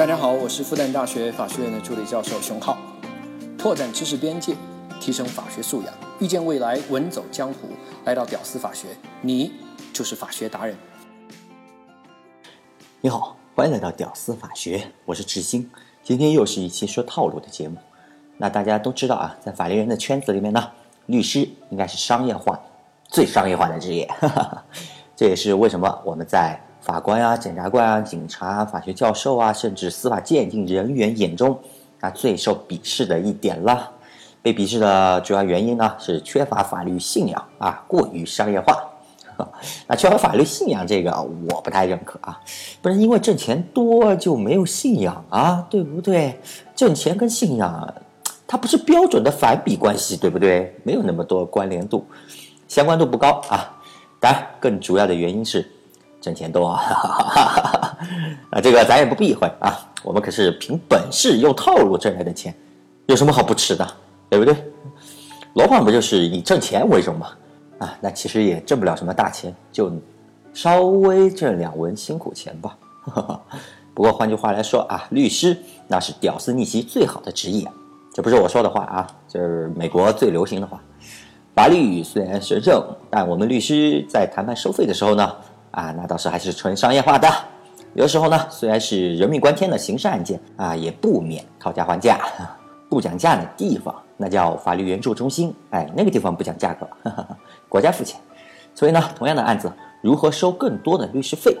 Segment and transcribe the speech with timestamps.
[0.00, 2.78] 大家好，我是复旦大学法学院的助理教授熊浩，
[3.58, 4.54] 拓展知识边界，
[4.98, 7.68] 提升法学素养，遇见未来，稳走江湖。
[8.06, 9.52] 来到屌丝法学，你
[9.92, 10.74] 就是法学达人。
[13.02, 15.70] 你好，欢迎来到屌丝法学，我是志新。
[16.02, 17.76] 今天又是一期说套路的节目。
[18.38, 20.70] 那大家都知道啊，在法律人的圈子里面呢，
[21.04, 22.58] 律师应该是商业化
[23.06, 24.10] 最商业化的职业。
[25.14, 31.58] 这也是为什么我们在法官啊、检察官啊、警察啊、法学教授啊，甚至司法鉴定人员眼中，
[32.00, 33.90] 啊最受鄙视的一点了。
[34.42, 38.82] 被鄙视的主要原因呢，是缺乏法律信仰啊，过于商业化。
[39.86, 41.10] 那缺乏法律信仰这个，
[41.50, 42.40] 我不太认可啊。
[42.80, 46.40] 不是因为挣钱多就没有信仰啊，对不对？
[46.74, 47.94] 挣钱跟信仰，
[48.46, 50.74] 它不是标准的反比关系，对不对？
[50.82, 52.06] 没有那么多关联度，
[52.66, 53.80] 相关度不高啊。
[54.18, 55.70] 当然，更主要的原因是。
[56.20, 56.78] 挣钱多啊，
[58.50, 62.54] 啊，这个咱也不避讳啊，我们可是凭本事用套路挣来的钱，
[63.06, 63.86] 有什么好不吃的，
[64.28, 64.54] 对不对？
[65.54, 67.28] 罗胖不就是以挣钱为荣吗？
[67.78, 69.90] 啊，那其实也挣不了什么大钱，就
[70.52, 72.76] 稍微挣两文辛苦钱吧。
[73.94, 75.56] 不过换句话来说啊，律师
[75.88, 77.66] 那是屌丝逆袭最好的职业，
[78.12, 80.80] 这不是我说的话啊，这是美国最流行的话。
[81.54, 85.34] 法律虽然神圣，但我们律师在谈判收费的时候呢？
[85.70, 87.28] 啊，那倒是还是纯商业化的。
[87.94, 92.20] 有的时候呢，虽然是人命关天的刑事案件啊，也不免讨价还价。
[92.88, 95.54] 不讲价的地方，那叫法律援助中心。
[95.70, 96.88] 哎，那个地方不讲价格，
[97.68, 98.20] 国家付钱。
[98.74, 101.56] 所以呢，同样的案子，如何收更多的律师费，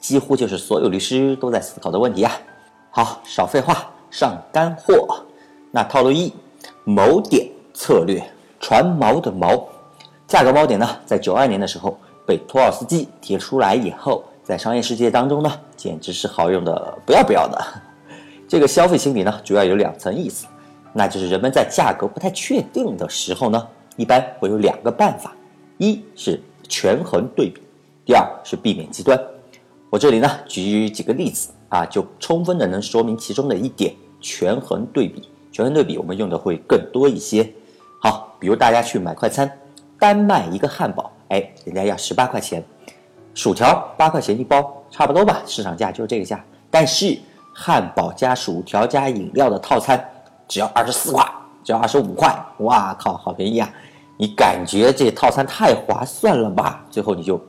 [0.00, 2.32] 几乎就是所有律师都在思考的问题啊。
[2.90, 5.22] 好，少废话，上干货。
[5.70, 6.32] 那套路一，
[6.86, 8.22] 锚点策略，
[8.58, 9.62] 船锚的锚，
[10.26, 11.98] 价格锚点呢，在九二年的时候。
[12.30, 17.60] 被托尔斯基提出来以后，在商业世界当中呢，简直是好用的不要不要的。
[18.46, 20.46] 这个消费心理呢，主要有两层意思，
[20.92, 25.34] 那就是人们在价格不太确定的时候呢，一般会有两个办法：
[25.78, 27.60] 一是权衡对比，
[28.06, 29.20] 第二是避免极端。
[29.90, 35.28] 我这里呢举几个例子啊，就充分的能说明其中的一点：权衡对比。
[35.50, 37.52] 权衡对比，我们用的会更多一些。
[38.00, 39.50] 好，比如大家去买快餐，
[39.98, 41.10] 单卖一个汉堡。
[41.30, 42.62] 哎，人家要十八块钱，
[43.34, 46.44] 薯条八块钱一包，差不多吧，市场价就是这个价。
[46.70, 47.18] 但是
[47.54, 50.04] 汉堡加薯条加饮料的套餐
[50.46, 51.24] 只要二十四块，
[51.64, 53.72] 只要二十五块，哇靠，好便宜啊！
[54.16, 56.84] 你感觉这套餐太划算了吧？
[56.90, 57.40] 最后你就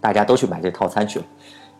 [0.00, 1.24] 大家都去买这套餐去了。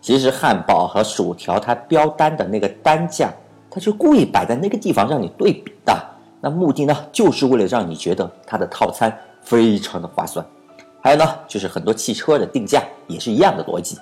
[0.00, 3.30] 其实汉堡和薯条它标单的那个单价，
[3.70, 5.94] 它就故意摆在那个地方让你对比的。
[6.40, 10.44] 那目的呢，就是为了让你觉得它的套餐非常的划算。
[11.04, 13.98] 还有呢，就是很多汽车的定价也是一样的逻辑。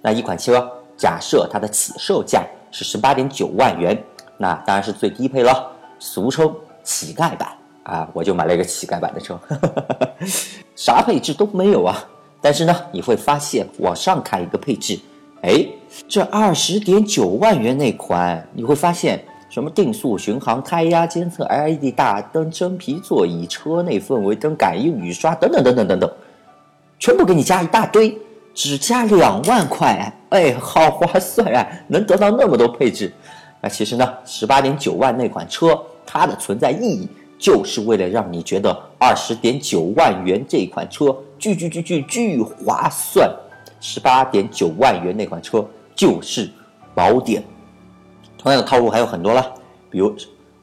[0.00, 0.64] 那一款车，
[0.96, 4.00] 假设它的起售价是十八点九万元，
[4.38, 6.54] 那当然是最低配了，俗称
[6.84, 7.48] 乞丐版
[7.82, 8.08] 啊。
[8.12, 9.36] 我就买了一个乞丐版的车，
[10.76, 11.96] 啥配置都没有啊。
[12.40, 15.00] 但是呢，你会发现往上看一个配置，
[15.42, 15.66] 哎，
[16.06, 26.12] 这二十点九万元那款，你会发现什么定速巡航、胎压监测、LED 大灯、真皮座椅、车内氛围灯、感应雨刷等等等等等等。
[26.98, 28.16] 全部给你加一大堆，
[28.54, 31.66] 只加两万块，哎，好划算啊！
[31.88, 33.12] 能得到那么多配置，
[33.60, 43.30] 那其实呢，十八点九万那款车，它的存在意义就是为了让你觉得二十点九万元这款车巨巨巨巨巨划算。
[43.80, 45.62] 十八点九万元那款车
[45.94, 46.50] 就是
[46.94, 47.42] 宝典。
[48.38, 49.52] 同样的套路还有很多了，
[49.90, 50.14] 比如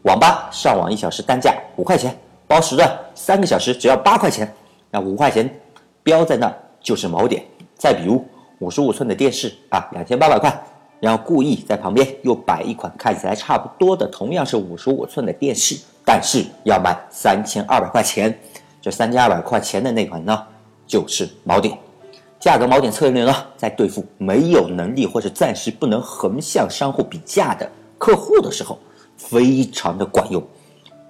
[0.04, 4.52] 网吧上网一小时单价五块钱，包时段三个小时只要八块钱，
[4.90, 5.48] 那五块钱。
[6.04, 7.44] 标在那儿就是锚点。
[7.76, 8.24] 再比如
[8.60, 10.64] 五十五寸的电视啊，两千八百块，
[11.00, 18.40] 然后故意在旁边又摆一款看起来差不多的，同样是五十五寸的电视，但是要卖三千二百块钱。
[18.82, 20.44] 这三千二百块钱的那款呢，
[20.88, 21.78] 就是锚点。
[22.40, 28.80] 价格锚点策略呢，在对付没有能力或者暂时不能横向商户比价的客户的时候，
[29.18, 30.44] 非常的管用。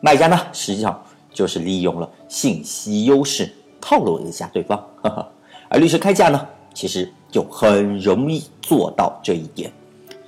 [0.01, 1.01] 卖家呢，实际上
[1.33, 3.50] 就是利用了信息优势。
[3.81, 4.81] 套路一下对方，
[5.68, 9.72] 而律师开价呢，其实就很容易做到这一点。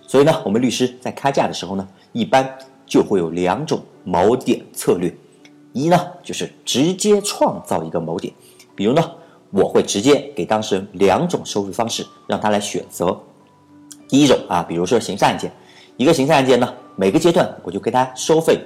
[0.07, 5.15] 所以呢，我们律师在开价的时候呢，一般就会有两种锚点策略。
[5.71, 8.31] 一呢，就是直接创造一个锚点，
[8.75, 9.03] 比如呢，
[9.49, 13.19] 我会直接给当事人两种收费方式，让他来选择。
[14.07, 15.51] 第一种啊，比如说刑事案件，
[15.97, 18.59] 一个刑事案件呢，每个阶段我就给他收费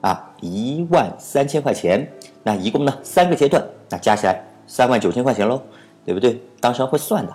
[0.00, 2.10] 啊一万三千块钱。
[2.42, 5.60] 那一共呢三个阶段，那加起来三万九千块钱喽，
[6.04, 6.40] 对不对？
[6.60, 7.34] 当时会算的。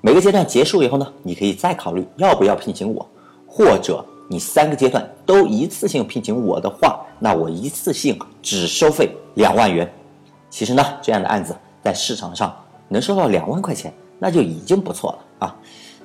[0.00, 3.08] 每个阶段结束以后呢，你可以再考虑要不要聘请我，
[3.46, 9.90] 或者你三个阶段都一次性聘请我的话，那我一次性只收费两万元。
[10.50, 12.54] 其实呢，这样的案子在市场上
[12.88, 15.56] 能收到两万块钱，那就已经不错了啊。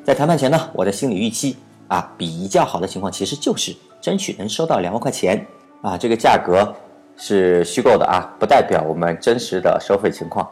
[0.04, 1.58] 在谈判前呢，我的心理预期
[1.88, 5.46] 啊，比较好的情况其实就是争取能收到两万块钱
[5.82, 5.98] 啊。
[5.98, 6.76] 这个价格
[7.18, 10.48] 是虚构的啊，不代表我们真实的收费情况。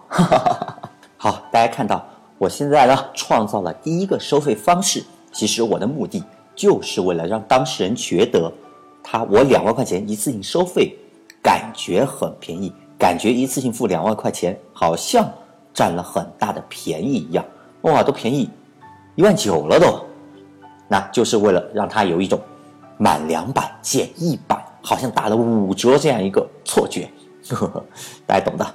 [1.18, 2.06] 好，大家看到
[2.38, 6.24] 我现在呢，创造了第一个收费方式，其实我的目的。
[6.56, 8.52] 就是为了让当事人觉得，
[9.04, 10.98] 他我两万块钱一次性收费，
[11.40, 15.24] 感觉很便宜，感觉一次性付两万块钱好像
[15.72, 17.46] 占了很大的便宜一样，
[17.82, 18.50] 哇，都便宜
[19.14, 20.04] 一万九了都，
[20.88, 22.42] 那就是为了让他有一种
[22.98, 24.58] 满两百减一百，
[24.88, 27.10] 好像打了五折这样一个错觉，
[27.50, 27.86] 呵 呵
[28.26, 28.66] 大家懂的。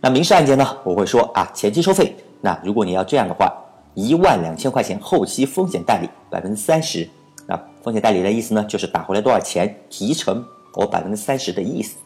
[0.00, 3.62] 那民事案件呢，我会说啊，前期收费，那如果你要这样的话。
[3.98, 7.08] 一万两千块钱后期风险代理百分之三十，
[7.46, 10.44] 那风险代理的意思呢，就是打回来多少钱提成
[10.74, 11.96] 我百分之三十的意思。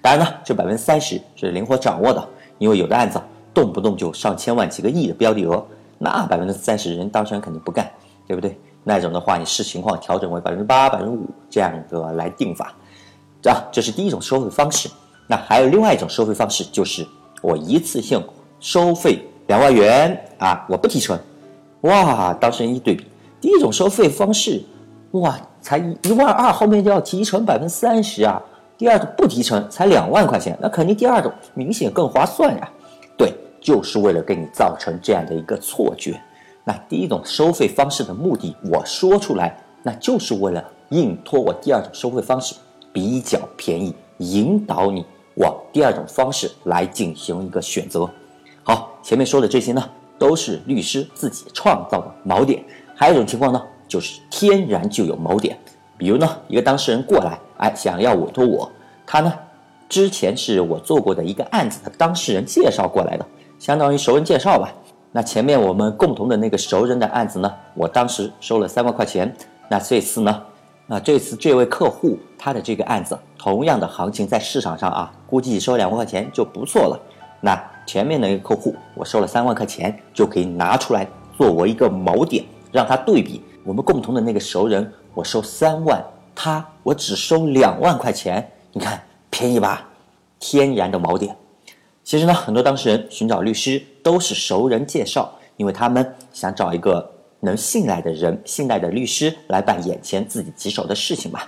[0.00, 3.20] 当然呢，这百分之三十是灵活掌握的，因为有的案子
[3.52, 5.62] 动不动就上千万、几个亿的标的额，
[5.98, 7.86] 那百分之三十人当事人肯定不干，
[8.26, 8.58] 对不对？
[8.88, 12.72] 那种的话，你视情况调整为百分之八、百分之五这样的来定法，
[13.42, 14.88] 这样这是第一种收费方式。
[15.26, 17.04] 那还有另外一种收费方式，就是
[17.42, 18.22] 我一次性
[18.60, 19.18] 收费。
[19.48, 21.16] 两万元啊，我不提成，
[21.82, 22.32] 哇！
[22.34, 23.06] 当事人一对比，
[23.40, 24.60] 第一种收费方式，
[25.12, 28.42] 哇，才一万二，后面就要提成百分之三十啊。
[28.76, 32.68] 第二种不提成，才两万块钱，那肯定第二种明显更划算呀。
[33.16, 36.20] 对，就是为了给你造成这样的一个错觉。
[36.68, 42.56] 那第一种收费方式的目的，我说出来，那就是为了硬托我第二种收费方式
[42.92, 48.10] 比较便宜，引导你往第二种方式来进行一个选择。
[48.64, 52.64] 好，前面说的这些呢，都是律师自己创造的锚点。
[52.96, 55.56] 还有一种情况呢，就是天然就有锚点。
[55.96, 58.68] 比如呢，一个当事人过来，哎，想要委托我，
[59.06, 59.32] 他呢，
[59.88, 63.24] 之前是我做过的一个案子的当事人介绍过来的，
[63.56, 64.74] 相当于熟人介绍吧。
[65.16, 69.34] 那前面我们共同的那个熟人的案子呢，我当时收了三万块钱。
[69.66, 70.42] 那这次呢，
[70.86, 77.00] 那这次这位客户他的这个案子，同样的行情在市场上啊，估计收两万块钱就不错了。
[77.40, 85.98] 那前面的一个客户，我收了三万块钱，就可以拿出来作为一个锚点，让他对比我们共同的那个熟人，我收三万，
[86.34, 89.88] 他我只收两万块钱，你看便宜吧？
[90.38, 91.34] 天然的锚点。
[92.06, 97.10] 其实呢，很多当事人寻找律师都是熟人介绍，因为他们想找一个
[97.40, 101.40] 能信赖的人、信赖的律师来办眼前自己棘手的事情嘛。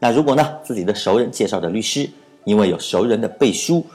[0.00, 2.10] 那如果呢，自己的熟人介绍的律师，
[2.42, 3.86] 因为有熟人的背书。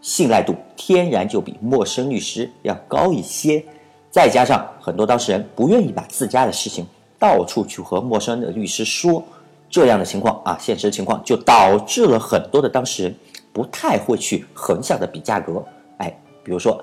[0.00, 3.62] 信赖度天然就比陌生律师要高一些，
[4.10, 6.86] 再加上很多当事人不愿意把自家的事情
[7.18, 9.22] 到处去和陌生的律师说，
[9.68, 13.14] 这样的情况啊，现实情况就导致了很多的当事人
[13.52, 15.64] 不太会去横向的比价格。
[15.98, 16.82] 哎，比如说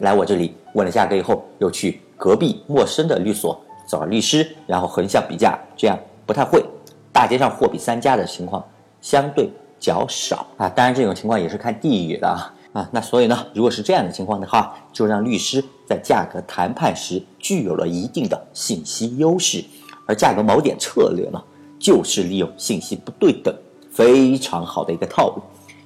[0.00, 6.64] 来我这里问了价格以后，又去隔壁陌生的律所找律师，然后横向比价，这样不太会。
[7.12, 8.64] 大街上货比三家的情况
[9.00, 9.50] 相对。
[9.82, 19.64] 较少啊，当然这种情况也是看地域的啊啊，那所以呢，如果是这样的情况的话，就让律师在价格谈判时具有了一定的信息优势，
[20.06, 21.42] 而价格锚点策略呢，
[21.80, 23.52] 就是利用信息不对等，
[23.90, 25.42] 非常好的一个套路。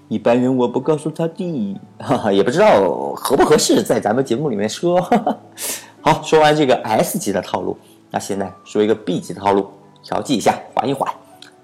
[0.09, 5.01] 一般人我不告诉他的， 哈哈，也不知道合不合适在咱们节目里面说。
[6.01, 7.77] 好，说完这个 S 级的套路，
[8.11, 9.69] 那现在说一个 B 级的套路，
[10.05, 11.13] 调剂一下，缓一缓。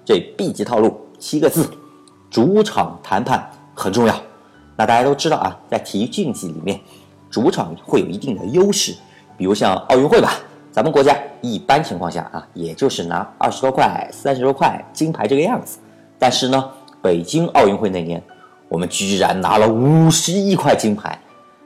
[0.03, 1.69] 这 B 级套路七个字。
[2.29, 4.15] 主场谈判很重要，
[4.75, 6.79] 那大家都知道啊，在体育竞技里面，
[7.29, 8.95] 主场会有一定的优势。
[9.37, 10.33] 比如像奥运会吧，
[10.71, 15.77] 咱们国家一般情况下啊，也就是拿二十多块、三十多块金牌这个样子。
[16.17, 16.71] 但是呢，
[17.03, 18.23] 北京奥运会那年，
[18.69, 21.19] 我们居然拿了五十一块金牌。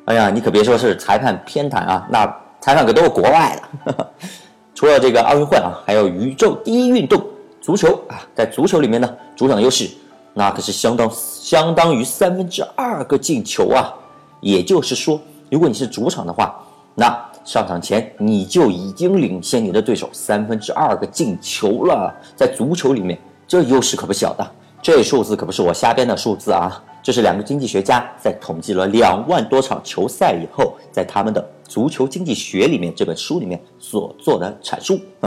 [0.06, 2.26] 哎呀，你可别说是裁判偏袒啊，那
[2.60, 4.12] 裁判可都是国外的。
[4.74, 7.24] 除了这个奥运会啊，还有宇宙第一运动
[7.62, 9.88] 足球啊，在足球里面呢，主场优势。
[10.34, 13.94] 那可是相当相当于三分之二个进球啊！
[14.42, 15.20] 也就是说，
[15.52, 16.56] 如果你是主场的话，
[16.96, 22.14] 那上场前你就已经领先你的对手三分之二个进球了。
[22.36, 24.52] 在足球里面，这优势可不小的。
[24.88, 34.98] 这数字可不是我瞎编的数字啊，这是两个经济学家在统计了两万多场球赛以后，在他们的《足球经济学》里面这本书里面所做的阐述。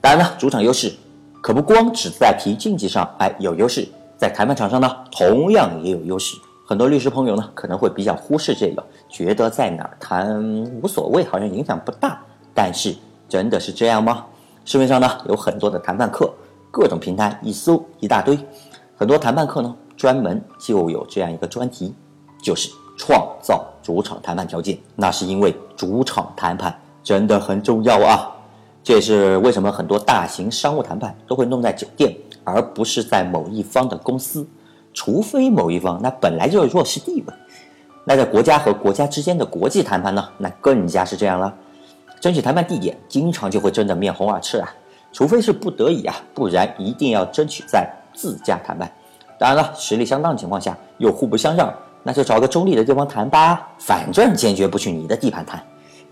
[0.00, 0.94] 当然了，主场优势
[1.42, 3.84] 可不光只在体育竞技上，哎，有优势。
[4.16, 6.36] 在谈判场上呢，同样也有优势。
[6.64, 10.40] 很多律师朋友呢，可能会比较忽视这个，觉得在哪儿谈
[10.80, 12.22] 无所谓，好像影响不大。
[12.54, 12.94] 但是
[13.28, 14.24] 真的是这样吗？
[14.64, 16.32] 市面上呢有很多的谈判课，
[16.70, 18.38] 各种平台一搜一大堆。
[18.98, 21.94] 很多谈判课呢，专门就有这样一个专题，
[22.42, 24.78] 就是创造主场谈判条件。
[24.94, 26.74] 那是因为主场谈判
[27.04, 28.32] 真的很重要啊。
[28.82, 34.46] 这也是为什么很多大型商务谈判都会弄在酒店，而不是在某一方的公司，
[34.94, 37.34] 除非某一方那本来就是弱势地位。
[38.04, 41.54] 那在国家和国家之间的国际谈判呢，那更加是这样了。
[42.18, 44.72] 争取谈判地点，经常就会争得面红耳赤啊。
[45.12, 48.90] 除非是不得已啊，不然一定要争取在自家谈判。
[49.38, 53.68] 当然了，实力相当情况下又互不相让，那就找个中立的地方谈吧。
[53.78, 55.62] 反正坚决不去你的地盘谈。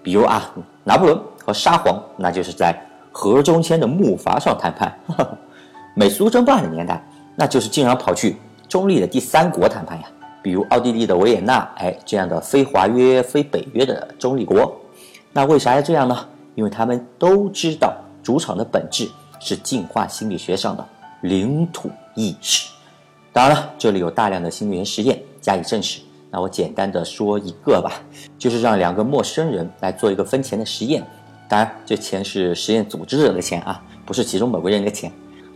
[0.02, 2.78] 比如啊，拿破仑和沙皇，那就是在
[3.10, 4.94] 河中间的木筏上谈判。
[5.96, 7.02] 美苏争霸的年代，
[7.34, 8.36] 那就是经常跑去
[8.68, 10.04] 中立的第三国谈判呀。
[10.42, 14.78] 比如奥地利的维也纳，哎，这样的非华约、非北约的中立国，
[15.32, 16.28] 那为啥要这样呢？
[16.54, 20.86] 因为他们都知道主场的本质是进化心理学上的
[21.24, 22.70] 领土意识。
[23.32, 26.00] 当然了，这里有大量的心理学实验加以证实。
[26.30, 27.92] 那我简单的说一个吧，
[28.38, 31.02] 就是让两个陌生人来做一个分钱的实验。
[31.48, 35.10] 当然，这钱是实验组织者的钱啊，不是其中某个人的钱。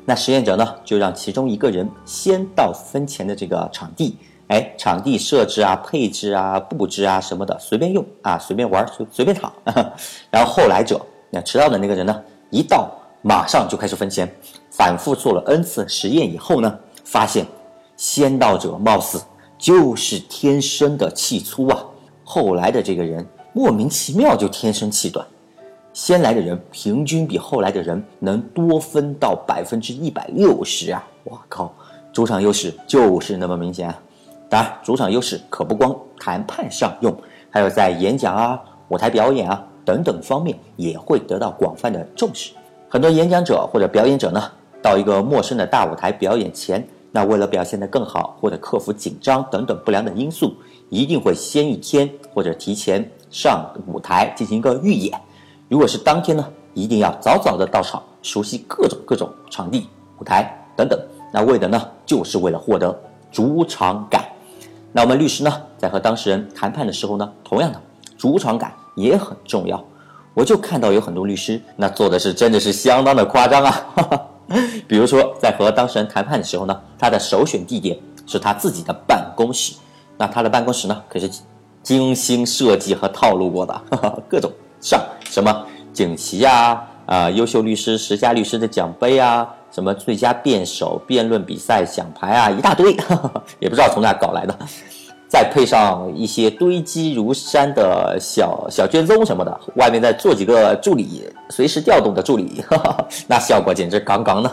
[0.04, 4.16] 那实验者呢，就让其中一个人先到分钱的这个场地。
[4.46, 9.52] 哎，场地设置啊、配置啊、布置啊什么的，随便用啊，随便玩，随随便躺。
[10.30, 10.98] 然后后来者，
[11.30, 12.90] 那迟到的那个人呢，一到
[13.28, 14.26] 马上就开始分钱，
[14.70, 17.44] 反复做了 n 次实验以后呢，发现
[17.94, 19.20] 先到者貌似
[19.58, 21.78] 就是天生的气粗啊，
[22.24, 25.26] 后来的这个人莫名其妙就天生气短。
[25.92, 31.06] 先来的人平均比后来的人能多分到百分之一百六十啊！
[31.24, 31.70] 我靠，
[32.10, 34.02] 主场优势就是那么明显啊！
[34.48, 37.14] 当然，主场优势可不光谈判上用，
[37.50, 38.58] 还有在演讲啊、
[38.88, 42.52] 舞台表演啊等等方面也会得到广泛的重视。
[42.90, 44.42] 很多演讲者或者表演者呢，
[44.80, 50.54] 到一个陌生的大舞台表演前，那为了表现得更好或者克服紧张等等不良的因素，
[50.88, 55.20] 一定会先一天或者提前上舞台进行一个预演。
[55.68, 59.86] 如果是当天呢，一定要早早的到场，熟悉各种各种场地、
[60.18, 60.98] 舞台等等。
[61.30, 62.98] 那为的呢，就是为了获得
[63.30, 64.24] 主场感。
[64.92, 67.78] 那我们律师呢，在和当事人谈判的时候呢，同样的
[68.16, 69.84] 主场感也很重要。
[70.38, 73.84] 我就看到有很多律师，那做的是真的是相当的夸张啊。
[74.86, 79.74] 比如说，在和当事人谈判的时候呢，他的首选地点是他自己的办公室。
[80.16, 81.28] 那他的办公室呢，可是
[81.82, 83.82] 精心设计和套路过的，
[84.30, 84.48] 各种
[84.80, 89.52] 上什么锦旗呀，啊，优秀律师十佳律师的奖杯啊。
[89.72, 92.96] 什么最佳辩手、辩论比赛奖牌啊，一大堆，
[93.58, 94.56] 也不知道从哪搞来的。
[95.28, 102.64] 再配上一些堆积如山的小小卷宗什么的，外面再做几个助理，随时调动的助理，
[103.28, 104.50] 那效果简直杠杠的。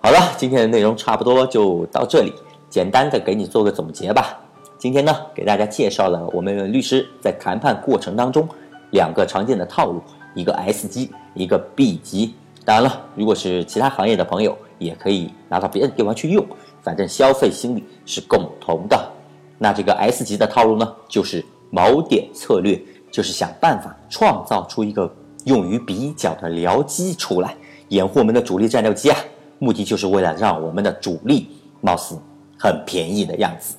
[0.00, 2.32] 好了，今天的内容差不多就到这里，
[2.70, 4.38] 简单的给你做个总结吧。
[4.78, 8.48] 今天呢，给大家介绍了我们律师在谈判过程当中
[8.92, 10.00] 两个常见的套路，
[10.34, 12.34] 一个 S 级，一个 B 级。
[12.64, 16.44] 当然了，如果是其他行业的朋友，也可以拿到别的地方去用。
[16.82, 19.12] 反正消费心理是共同的。
[19.58, 25.10] 那这个 S 级的套路呢，就是锚点策略，就是想办法创造出一个
[25.44, 27.56] 用于比较的僚机出来，
[27.88, 29.18] 掩护我们的主力战斗机啊。
[29.58, 31.48] 目的就是为了让我们的主力
[31.80, 32.14] 貌似
[32.58, 33.76] 很便宜的样子。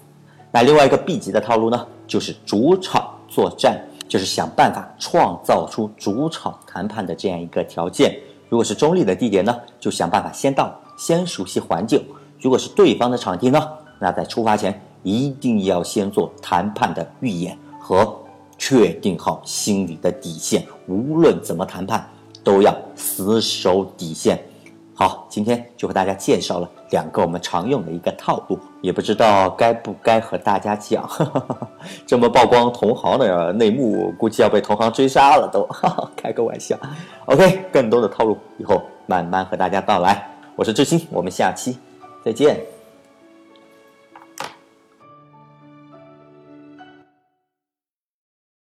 [0.52, 8.18] 那另外一个 B 级的套路呢，就是主场作战，就是想办法创造出主场谈判的这样一个条件。
[8.50, 12.00] 如果是中立的地点呢，就想办法先到，先熟悉环境；
[12.42, 13.62] 如果是对方的场地呢，
[14.00, 18.18] 那在出发前一定要先做谈判的预演和
[18.58, 20.66] 确定好心理的底线。
[20.88, 22.08] 无论怎么谈判，
[22.44, 24.40] 都要死守底线。
[24.94, 31.08] 好，今天就和大家介绍了两个我们常用的一个套路，也不知道该不该和大家讲。
[32.08, 35.68] 这么曝光同行的内幕，估计要被同行追杀了都。
[36.18, 36.76] 开个玩笑。
[37.26, 40.28] OK，更多的套路以后慢慢和大家道来。
[40.56, 41.78] 我是志新，我们下期
[42.26, 42.77] 再见。